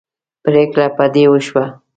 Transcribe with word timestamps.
پرېکړه 0.43 0.85
په 0.97 1.05
دې 1.13 1.23
وشوه. 1.31 1.65